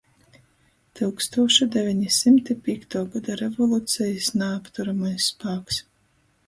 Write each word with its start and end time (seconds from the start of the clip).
Tyukstūša 0.99 1.67
deveni 1.75 2.09
symti 2.17 2.57
pīktuo 2.69 3.05
goda 3.17 3.39
revolucejis 3.45 4.35
naapturamais 4.45 5.31
spāks. 5.33 5.85